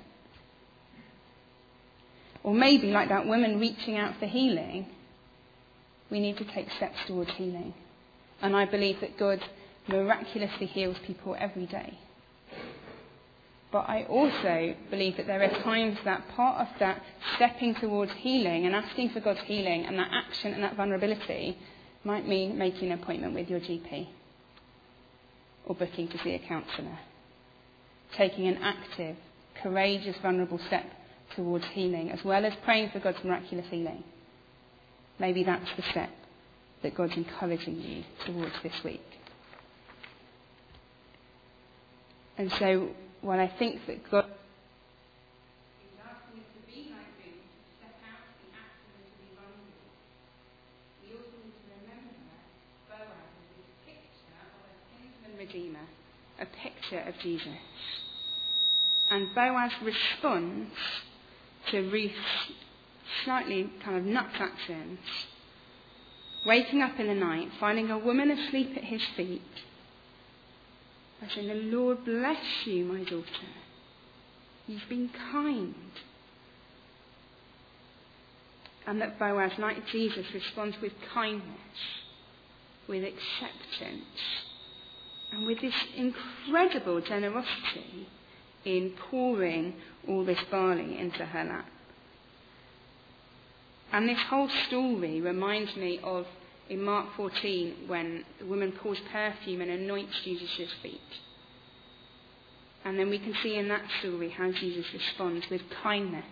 Or 2.44 2.54
maybe, 2.54 2.88
like 2.92 3.10
that 3.10 3.26
woman 3.26 3.60
reaching 3.60 3.98
out 3.98 4.20
for 4.20 4.26
healing, 4.26 4.88
we 6.10 6.20
need 6.20 6.38
to 6.38 6.46
take 6.46 6.70
steps 6.72 6.98
towards 7.08 7.32
healing. 7.32 7.74
And 8.42 8.56
I 8.56 8.66
believe 8.66 9.00
that 9.00 9.18
God 9.18 9.42
miraculously 9.88 10.68
heals 10.68 10.98
people 11.06 11.36
every 11.40 11.66
day. 11.66 11.98
But 13.72 13.90
I 13.90 14.04
also 14.04 14.76
believe 14.92 15.18
that 15.18 15.26
there 15.26 15.42
are 15.42 15.64
times 15.64 15.98
that 16.06 16.28
part 16.36 16.62
of 16.62 16.68
that 16.80 17.02
stepping 17.36 17.74
towards 17.74 18.12
healing 18.12 18.68
and 18.68 18.76
asking 18.76 19.10
for 19.10 19.20
God's 19.20 19.42
healing 19.42 19.86
and 19.86 19.98
that 19.98 20.10
action 20.12 20.54
and 20.54 20.64
that 20.64 20.76
vulnerability 20.76 21.58
might 22.04 22.28
mean 22.28 22.58
making 22.58 22.92
an 22.92 23.00
appointment 23.02 23.34
with 23.34 23.50
your 23.50 23.60
GP 23.60 24.08
or 25.66 25.74
booking 25.74 26.08
to 26.10 26.20
see 26.20 26.36
a 26.36 26.40
counsellor. 26.40 27.00
Taking 28.16 28.48
an 28.48 28.58
active, 28.58 29.16
courageous, 29.64 30.18
vulnerable 30.22 30.60
step 30.68 30.86
towards 31.36 31.66
healing, 31.66 32.12
as 32.12 32.24
well 32.24 32.46
as 32.46 32.54
praying 32.64 32.90
for 32.92 33.00
God's 33.00 33.24
miraculous 33.24 33.66
healing. 33.70 34.04
Maybe 35.20 35.44
that's 35.44 35.70
the 35.76 35.84
step 35.84 36.10
that 36.82 36.96
God's 36.96 37.16
encouraging 37.16 37.80
you 37.80 38.04
towards 38.26 38.54
this 38.62 38.84
week. 38.84 39.02
And 42.38 42.52
so, 42.60 42.90
when 43.22 43.40
I 43.40 43.48
think 43.48 43.86
that 43.88 44.10
God 44.10 44.26
a 56.44 56.46
picture 56.46 57.00
of 57.00 57.18
Jesus. 57.20 57.48
And 59.10 59.34
Boaz 59.34 59.72
responds 59.82 60.72
to 61.74 61.82
Ruth's 61.90 62.14
slightly 63.26 63.68
kind 63.84 63.98
of 63.98 64.06
nuts 64.06 64.36
actions, 64.40 65.00
waking 66.46 66.84
up 66.84 67.00
in 67.00 67.08
the 67.08 67.16
night, 67.16 67.50
finding 67.60 67.90
a 67.90 67.98
woman 67.98 68.30
asleep 68.30 68.78
at 68.78 68.84
his 68.84 69.02
feet, 69.18 69.42
and 71.20 71.32
saying, 71.32 71.48
The 71.48 71.76
Lord 71.76 72.06
bless 72.06 72.38
you, 72.66 72.86
my 72.86 73.04
daughter. 73.04 73.26
You've 74.68 74.88
been 74.88 75.10
kind. 75.32 75.74
And 78.86 79.02
that 79.02 79.18
Boaz, 79.18 79.54
like 79.58 79.88
Jesus, 79.88 80.28
responds 80.32 80.78
with 80.80 80.92
kindness, 81.12 81.48
with 82.88 83.04
acceptance, 83.04 84.04
and 85.32 85.48
with 85.48 85.60
this 85.60 85.74
incredible 85.96 87.02
generosity 87.02 88.08
in 88.66 88.94
pouring 89.10 89.74
all 90.08 90.24
this 90.24 90.40
barley 90.50 90.98
into 90.98 91.26
her 91.26 91.44
lap. 91.44 91.68
And 93.92 94.10
this 94.10 94.20
whole 94.30 94.50
story 94.68 95.22
reminds 95.22 95.76
me 95.76 96.00
of 96.04 96.26
in 96.70 96.82
Mark 96.82 97.08
14 97.16 97.76
when 97.88 98.26
the 98.40 98.46
woman 98.46 98.72
pours 98.72 99.00
perfume 99.12 99.62
and 99.62 99.70
anoints 99.70 100.22
Jesus' 100.24 100.72
feet. 100.82 101.00
And 102.86 102.98
then 102.98 103.10
we 103.10 103.20
can 103.20 103.36
see 103.42 103.56
in 103.56 103.68
that 103.70 103.84
story 104.00 104.30
how 104.30 104.52
Jesus 104.52 104.86
responds 104.94 105.46
with 105.50 105.62
kindness. 105.82 106.26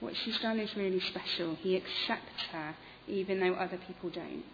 What 0.00 0.14
she's 0.16 0.38
done 0.38 0.58
is 0.58 0.74
really 0.76 1.00
special. 1.00 1.56
He 1.56 1.76
accepts 1.76 2.42
her 2.52 2.74
even 3.08 3.40
though 3.40 3.54
other 3.54 3.78
people 3.86 4.10
don't. 4.10 4.44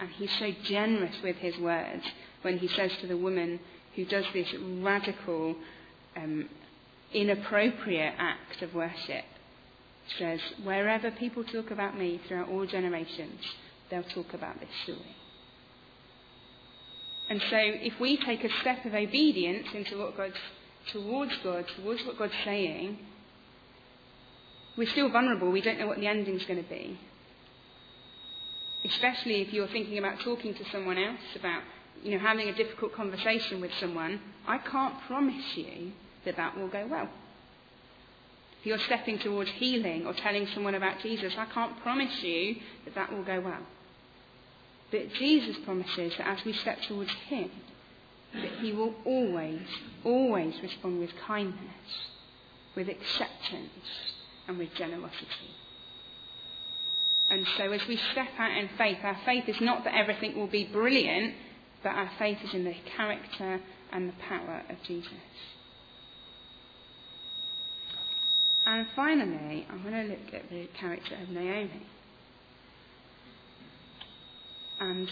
And 0.00 0.08
he's 0.10 0.32
so 0.38 0.52
generous 0.64 1.16
with 1.22 1.36
his 1.36 1.58
words 1.58 2.04
when 2.42 2.58
he 2.58 2.68
says 2.68 2.92
to 3.00 3.06
the 3.06 3.16
woman 3.16 3.58
who 3.96 4.04
does 4.04 4.24
this 4.32 4.48
radical, 4.80 5.56
um, 6.18 6.48
inappropriate 7.12 8.14
act 8.18 8.62
of 8.62 8.74
worship, 8.74 9.24
says, 10.18 10.40
Wherever 10.64 11.10
people 11.10 11.44
talk 11.44 11.70
about 11.70 11.98
me 11.98 12.20
throughout 12.26 12.48
all 12.48 12.66
generations, 12.66 13.40
they'll 13.90 14.02
talk 14.02 14.34
about 14.34 14.58
this 14.60 14.68
story. 14.84 15.16
And 17.30 17.40
so, 17.50 17.58
if 17.58 18.00
we 18.00 18.16
take 18.16 18.42
a 18.42 18.60
step 18.60 18.84
of 18.86 18.94
obedience 18.94 19.68
into 19.74 19.98
what 19.98 20.16
God's, 20.16 20.38
towards 20.92 21.32
God, 21.44 21.66
towards 21.76 22.04
what 22.06 22.18
God's 22.18 22.32
saying, 22.44 22.98
we're 24.76 24.88
still 24.88 25.10
vulnerable. 25.10 25.50
We 25.50 25.60
don't 25.60 25.78
know 25.78 25.88
what 25.88 25.98
the 25.98 26.06
ending's 26.06 26.44
going 26.46 26.62
to 26.62 26.68
be. 26.68 26.98
Especially 28.84 29.42
if 29.42 29.52
you're 29.52 29.68
thinking 29.68 29.98
about 29.98 30.20
talking 30.20 30.54
to 30.54 30.64
someone 30.70 30.96
else, 30.96 31.20
about 31.38 31.62
you 32.02 32.12
know, 32.12 32.18
having 32.18 32.48
a 32.48 32.54
difficult 32.54 32.94
conversation 32.94 33.60
with 33.60 33.72
someone, 33.80 34.20
I 34.46 34.58
can't 34.58 34.94
promise 35.06 35.56
you 35.56 35.92
that 36.28 36.36
that 36.36 36.56
will 36.56 36.68
go 36.68 36.86
well. 36.86 37.08
If 38.60 38.66
you're 38.66 38.78
stepping 38.78 39.18
towards 39.18 39.50
healing 39.50 40.06
or 40.06 40.12
telling 40.12 40.46
someone 40.48 40.74
about 40.74 41.00
Jesus, 41.00 41.32
I 41.38 41.46
can't 41.46 41.80
promise 41.80 42.22
you 42.22 42.56
that 42.84 42.94
that 42.94 43.12
will 43.12 43.22
go 43.22 43.40
well. 43.40 43.62
But 44.90 45.12
Jesus 45.14 45.56
promises 45.64 46.12
that 46.18 46.26
as 46.26 46.44
we 46.44 46.52
step 46.52 46.78
towards 46.82 47.10
Him, 47.28 47.50
that 48.34 48.58
He 48.60 48.72
will 48.72 48.94
always, 49.04 49.62
always 50.04 50.54
respond 50.62 51.00
with 51.00 51.10
kindness, 51.26 52.08
with 52.74 52.88
acceptance, 52.88 54.12
and 54.46 54.58
with 54.58 54.74
generosity. 54.74 55.54
And 57.30 57.46
so 57.56 57.70
as 57.72 57.86
we 57.86 57.96
step 58.12 58.28
out 58.38 58.56
in 58.56 58.68
faith, 58.76 58.98
our 59.02 59.18
faith 59.24 59.48
is 59.48 59.60
not 59.60 59.84
that 59.84 59.94
everything 59.94 60.36
will 60.36 60.46
be 60.46 60.64
brilliant, 60.64 61.34
but 61.82 61.90
our 61.90 62.10
faith 62.18 62.38
is 62.42 62.54
in 62.54 62.64
the 62.64 62.74
character 62.96 63.60
and 63.92 64.08
the 64.08 64.14
power 64.28 64.62
of 64.68 64.76
Jesus. 64.82 65.12
And 68.68 68.86
finally, 68.94 69.66
I'm 69.70 69.82
going 69.82 69.94
to 69.94 70.10
look 70.10 70.34
at 70.34 70.50
the 70.50 70.68
character 70.78 71.14
of 71.22 71.30
Naomi. 71.30 71.86
And 74.78 75.08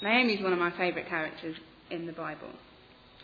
Naomi 0.00 0.34
is 0.34 0.42
one 0.44 0.52
of 0.52 0.60
my 0.60 0.70
favourite 0.70 1.08
characters 1.08 1.56
in 1.90 2.06
the 2.06 2.12
Bible. 2.12 2.50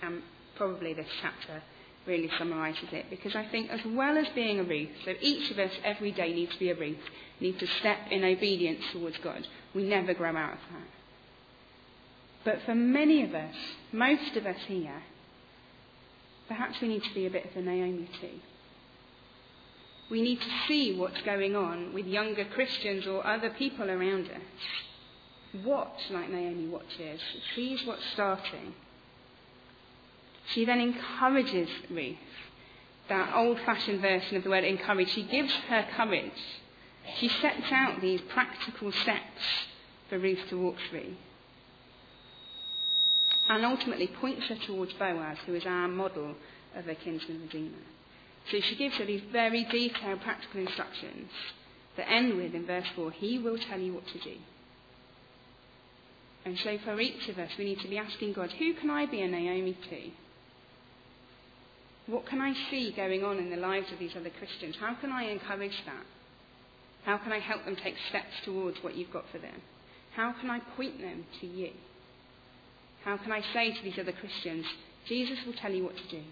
And 0.03 0.23
probably 0.57 0.93
this 0.93 1.07
chapter 1.23 1.63
really 2.05 2.29
summarises 2.37 2.89
it 2.91 3.07
because 3.11 3.37
I 3.37 3.47
think, 3.47 3.71
as 3.71 3.79
well 3.87 4.19
as 4.19 4.27
being 4.35 4.59
a 4.59 4.65
Ruth, 4.65 4.91
so 5.05 5.15
each 5.21 5.53
of 5.53 5.59
us 5.61 5.71
every 5.85 6.11
day 6.11 6.35
needs 6.35 6.53
to 6.55 6.59
be 6.59 6.71
a 6.71 6.75
Ruth, 6.75 6.99
need 7.39 7.61
to 7.61 7.69
step 7.79 7.99
in 8.11 8.25
obedience 8.25 8.83
towards 8.93 9.19
God. 9.19 9.47
We 9.73 9.85
never 9.85 10.15
grow 10.15 10.35
out 10.35 10.55
of 10.55 10.59
that. 10.73 10.89
But 12.45 12.63
for 12.67 12.75
many 12.75 13.23
of 13.23 13.37
us, 13.37 13.55
most 13.93 14.35
of 14.35 14.47
us 14.47 14.59
here, 14.67 15.01
perhaps 16.49 16.81
we 16.83 16.89
need 16.89 17.05
to 17.05 17.15
be 17.15 17.27
a 17.27 17.31
bit 17.31 17.49
of 17.49 17.57
a 17.57 17.63
Naomi 17.63 18.11
too. 18.21 18.41
We 20.11 20.23
need 20.23 20.41
to 20.41 20.51
see 20.67 20.97
what's 20.97 21.21
going 21.23 21.55
on 21.55 21.95
with 21.95 22.07
younger 22.07 22.45
Christians 22.45 23.07
or 23.07 23.27
other 23.27 23.51
people 23.51 23.91
around 23.91 24.27
us. 24.27 25.63
Watch 25.65 26.11
like 26.11 26.31
Naomi 26.31 26.67
watches, 26.67 27.21
sees 27.55 27.85
what's 27.85 28.05
starting. 28.13 28.75
She 30.53 30.65
then 30.65 30.81
encourages 30.81 31.69
Ruth, 31.91 32.17
that 33.09 33.35
old 33.35 33.59
fashioned 33.61 34.01
version 34.01 34.37
of 34.37 34.45
the 34.45 34.51
word 34.51 34.65
encourage. 34.65 35.11
She 35.11 35.23
gives 35.23 35.53
her 35.69 35.87
courage. 35.97 36.33
She 37.19 37.29
sets 37.29 37.71
out 37.71 38.01
these 38.01 38.21
practical 38.33 38.93
steps 38.93 39.43
for 40.09 40.19
Ruth 40.19 40.41
to 40.51 40.61
walk 40.61 40.77
through. 40.91 41.15
and 43.51 43.65
ultimately 43.65 44.07
points 44.07 44.47
her 44.47 44.55
towards 44.55 44.93
Boaz, 44.93 45.37
who 45.45 45.55
is 45.55 45.67
our 45.67 45.89
model 45.89 46.37
of 46.77 46.87
a 46.87 46.95
kinsman 46.95 47.41
redeemer. 47.43 47.83
So 48.51 48.61
she 48.61 48.77
gives 48.77 48.97
her 48.97 49.05
these 49.05 49.23
very 49.33 49.65
detailed 49.65 50.23
practical 50.23 50.61
instructions 50.61 51.31
that 51.97 52.11
end 52.11 52.37
with, 52.37 52.55
in 52.55 52.67
verse 52.67 52.87
4, 52.97 53.11
He 53.13 53.39
will 53.39 53.59
tell 53.59 53.79
you 53.79 53.95
what 53.95 54.07
to 54.09 54.19
do. 54.19 54.37
And 56.45 56.59
so 56.59 56.79
for 56.85 56.99
each 57.01 57.29
of 57.29 57.39
us, 57.39 57.51
we 57.59 57.65
need 57.65 57.81
to 57.81 57.89
be 57.89 57.99
asking 57.99 58.33
God, 58.33 58.51
who 58.53 58.75
can 58.75 58.91
I 58.91 59.07
be 59.07 59.21
a 59.21 59.29
Naomi 59.29 59.77
to? 59.91 60.11
What 62.11 62.27
can 62.27 62.41
I 62.41 62.55
see 62.71 62.93
going 62.93 63.23
on 63.25 63.39
in 63.39 63.51
the 63.51 63.57
lives 63.57 63.93
of 63.93 63.99
these 63.99 64.17
other 64.17 64.31
Christians? 64.31 64.77
How 64.81 64.95
can 64.95 65.13
I 65.13 65.25
encourage 65.25 65.77
that? 65.87 66.07
How 67.05 67.19
can 67.19 67.33
I 67.33 67.39
help 67.39 67.65
them 67.65 67.77
take 67.77 67.95
steps 68.09 68.33
towards 68.45 68.79
what 68.83 68.97
you've 68.97 69.13
got 69.13 69.25
for 69.31 69.39
them? 69.39 69.63
How 70.17 70.35
can 70.41 70.51
I 70.51 70.61
point 70.77 71.01
them 71.01 71.25
to 71.41 71.47
you? 71.47 71.71
How 73.05 73.17
can 73.17 73.33
I 73.33 73.43
say 73.55 73.73
to 73.73 73.83
these 73.83 73.99
other 73.99 74.13
Christians, 74.13 74.67
Jesus 75.07 75.39
will 75.47 75.55
tell 75.55 75.73
you 75.73 75.85
what 75.85 75.97
to 75.97 76.09
do? 76.11 76.23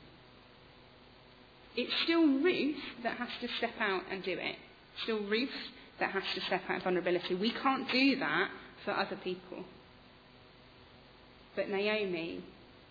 It's 1.76 1.92
still 2.04 2.26
Ruth 2.26 2.76
that 3.02 3.16
has 3.18 3.28
to 3.40 3.48
step 3.58 3.74
out 3.80 4.02
and 4.10 4.22
do 4.22 4.32
it. 4.32 4.56
Still 5.04 5.20
Ruth 5.24 5.50
that 6.00 6.10
has 6.10 6.22
to 6.34 6.40
step 6.42 6.62
out 6.68 6.78
of 6.78 6.82
vulnerability. 6.84 7.34
We 7.34 7.52
can't 7.52 7.90
do 7.90 8.16
that 8.16 8.50
for 8.84 8.92
other 8.92 9.16
people. 9.16 9.64
But 11.54 11.68
Naomi 11.68 12.42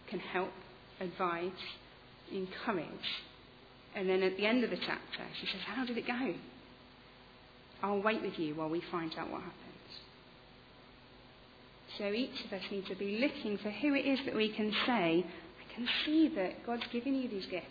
can 0.09 0.19
help, 0.19 0.51
advise, 0.99 1.51
encourage. 2.31 2.87
And 3.95 4.09
then 4.09 4.23
at 4.23 4.37
the 4.37 4.45
end 4.45 4.63
of 4.63 4.69
the 4.69 4.77
chapter, 4.77 5.23
she 5.39 5.47
says, 5.47 5.61
How 5.65 5.85
did 5.85 5.97
it 5.97 6.07
go? 6.07 6.33
I'll 7.81 8.01
wait 8.01 8.21
with 8.21 8.37
you 8.39 8.55
while 8.55 8.69
we 8.69 8.81
find 8.91 9.13
out 9.17 9.29
what 9.31 9.41
happens. 9.41 9.57
So 11.97 12.11
each 12.11 12.45
of 12.45 12.53
us 12.53 12.63
needs 12.71 12.87
to 12.89 12.95
be 12.95 13.19
looking 13.19 13.57
for 13.57 13.71
who 13.71 13.93
it 13.93 14.05
is 14.05 14.19
that 14.25 14.35
we 14.35 14.49
can 14.49 14.71
say, 14.85 15.25
I 15.25 15.73
can 15.73 15.87
see 16.05 16.27
that 16.35 16.65
God's 16.65 16.85
given 16.91 17.15
you 17.15 17.29
these 17.29 17.45
gifts. 17.45 17.65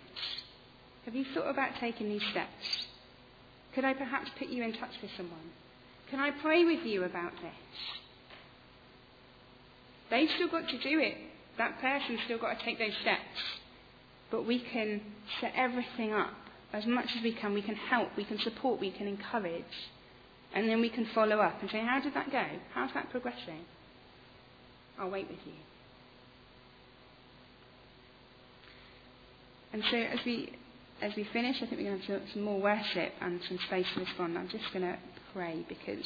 Have 1.07 1.15
you 1.15 1.25
thought 1.35 1.49
about 1.49 1.71
taking 1.81 2.09
these 2.09 2.23
steps? 2.33 2.87
Could 3.75 3.85
I 3.85 3.95
perhaps 3.95 4.29
put 4.39 4.49
you 4.49 4.65
in 4.65 4.73
touch 4.73 4.91
with 5.01 5.11
someone? 5.17 5.53
Can 6.11 6.19
I 6.19 6.33
pray 6.43 6.65
with 6.65 6.85
you 6.85 7.05
about 7.05 7.33
this? 7.41 7.53
They've 10.11 10.29
still 10.35 10.49
got 10.49 10.69
to 10.69 10.79
do 10.79 10.99
it. 10.99 11.17
That 11.59 11.81
person's 11.81 12.21
still 12.25 12.39
got 12.39 12.59
to 12.59 12.65
take 12.65 12.79
those 12.79 12.95
steps. 13.03 13.23
But 14.31 14.47
we 14.47 14.59
can 14.59 15.01
set 15.41 15.53
everything 15.57 16.13
up 16.13 16.35
as 16.73 16.87
much 16.87 17.07
as 17.17 17.23
we 17.23 17.33
can. 17.33 17.55
We 17.55 17.63
can 17.63 17.77
help, 17.77 18.09
we 18.17 18.25
can 18.25 18.39
support, 18.41 18.81
we 18.81 18.91
can 18.91 19.07
encourage. 19.07 19.65
And 20.55 20.69
then 20.69 20.81
we 20.81 20.91
can 20.91 21.07
follow 21.15 21.39
up 21.39 21.61
and 21.61 21.71
say, 21.71 21.81
How 21.81 22.01
did 22.01 22.15
that 22.15 22.33
go? 22.33 22.45
How's 22.75 22.93
that 22.95 23.11
progressing? 23.11 23.65
I'll 24.99 25.11
wait 25.11 25.29
with 25.29 25.39
you. 25.47 25.53
And 29.73 29.85
so 29.91 29.97
as 29.97 30.19
we 30.25 30.53
as 31.03 31.15
we 31.15 31.25
finish, 31.25 31.57
I 31.57 31.67
think 31.67 31.79
we're 31.79 31.91
going 31.91 32.00
to 32.00 32.12
have 32.12 32.23
some 32.33 32.43
more 32.43 32.61
worship 32.61 33.12
and 33.21 33.41
some 33.49 33.59
space 33.67 33.87
to 33.95 34.00
respond. 34.00 34.38
I'm 34.38 34.49
just 34.49 34.73
going 34.73 34.85
to 34.85 34.97
pray 35.35 35.65
because 35.69 36.05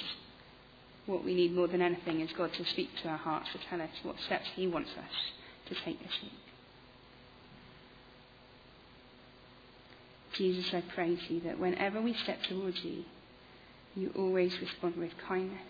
what 1.06 1.25
we 1.25 1.35
need 1.35 1.54
more 1.54 1.68
than 1.68 1.80
anything 1.80 2.20
is 2.20 2.30
God 2.37 2.52
to 2.54 2.64
speak 2.64 2.90
to 3.02 3.09
our 3.09 3.16
hearts, 3.16 3.49
to 3.52 3.59
tell 3.68 3.80
us 3.80 3.90
what 4.02 4.16
steps 4.26 4.47
He 4.56 4.66
wants 4.66 4.90
us 4.90 5.68
to 5.68 5.75
take 5.85 6.00
this 6.02 6.12
week. 6.23 6.32
Jesus, 10.35 10.73
I 10.75 10.82
praise 10.94 11.20
you 11.28 11.40
that 11.40 11.59
whenever 11.59 12.00
we 12.00 12.14
step 12.14 12.42
towards 12.49 12.82
you, 12.82 13.04
you 13.94 14.12
always 14.16 14.52
respond 14.61 14.97
with 14.97 15.11
kindness 15.28 15.61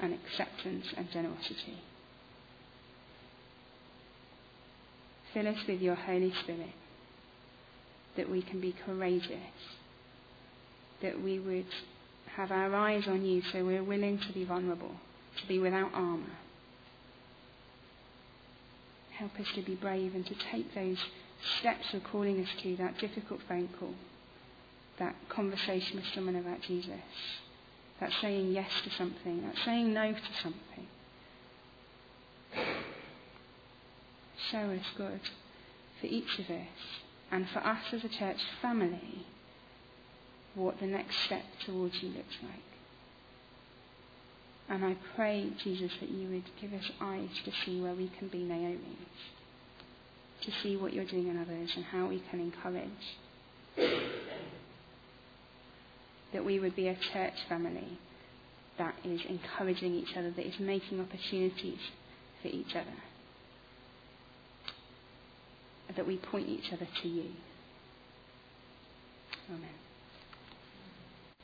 and 0.00 0.12
acceptance 0.12 0.86
and 0.96 1.10
generosity. 1.10 1.78
Fill 5.32 5.48
us 5.48 5.58
with 5.66 5.80
your 5.80 5.94
Holy 5.94 6.32
Spirit 6.42 6.72
that 8.16 8.30
we 8.30 8.42
can 8.42 8.60
be 8.60 8.74
courageous, 8.84 9.38
that 11.02 11.22
we 11.22 11.38
would 11.38 11.66
have 12.36 12.50
our 12.50 12.74
eyes 12.74 13.06
on 13.06 13.24
you 13.24 13.42
so 13.52 13.64
we're 13.64 13.84
willing 13.84 14.18
to 14.18 14.32
be 14.32 14.44
vulnerable, 14.44 14.92
to 15.40 15.46
be 15.46 15.58
without 15.58 15.92
armour. 15.94 16.38
Help 19.18 19.38
us 19.38 19.46
to 19.54 19.62
be 19.62 19.74
brave 19.74 20.14
and 20.14 20.26
to 20.26 20.34
take 20.50 20.74
those 20.74 20.98
steps 21.60 21.86
you're 21.92 22.02
calling 22.02 22.40
us 22.40 22.48
to, 22.62 22.76
that 22.76 22.98
difficult 22.98 23.40
phone 23.48 23.68
call, 23.78 23.94
that 24.98 25.14
conversation 25.28 25.96
with 25.96 26.06
someone 26.14 26.36
about 26.36 26.60
Jesus, 26.62 26.90
that 28.00 28.10
saying 28.20 28.52
yes 28.52 28.70
to 28.82 28.90
something, 28.90 29.42
that 29.42 29.54
saying 29.64 29.92
no 29.92 30.12
to 30.12 30.42
something. 30.42 30.86
Show 34.50 34.70
us, 34.70 34.84
God, 34.98 35.20
for 36.00 36.06
each 36.06 36.38
of 36.38 36.50
us 36.50 37.03
and 37.34 37.48
for 37.48 37.58
us 37.66 37.82
as 37.92 38.04
a 38.04 38.08
church 38.08 38.38
family, 38.62 39.26
what 40.54 40.78
the 40.78 40.86
next 40.86 41.16
step 41.26 41.42
towards 41.66 42.00
you 42.00 42.10
looks 42.10 42.36
like. 42.44 42.62
And 44.68 44.84
I 44.84 44.94
pray, 45.16 45.50
Jesus, 45.64 45.90
that 45.98 46.10
you 46.10 46.28
would 46.28 46.44
give 46.60 46.72
us 46.72 46.88
eyes 47.00 47.30
to 47.44 47.50
see 47.64 47.80
where 47.80 47.94
we 47.94 48.08
can 48.16 48.28
be 48.28 48.38
Naomi's, 48.38 48.78
to 50.42 50.52
see 50.62 50.76
what 50.76 50.92
you're 50.92 51.04
doing 51.04 51.26
in 51.26 51.36
others 51.36 51.72
and 51.74 51.84
how 51.84 52.06
we 52.06 52.22
can 52.30 52.38
encourage. 52.38 53.18
that 56.32 56.44
we 56.44 56.60
would 56.60 56.76
be 56.76 56.86
a 56.86 56.94
church 56.94 57.34
family 57.48 57.98
that 58.78 58.94
is 59.04 59.20
encouraging 59.28 59.92
each 59.96 60.16
other, 60.16 60.30
that 60.30 60.46
is 60.46 60.60
making 60.60 61.00
opportunities 61.00 61.80
for 62.40 62.46
each 62.48 62.76
other 62.76 62.94
that 65.96 66.06
we 66.06 66.16
point 66.16 66.48
each 66.48 66.72
other 66.72 66.88
to 67.02 67.08
you. 67.08 67.30
Amen. 69.50 69.83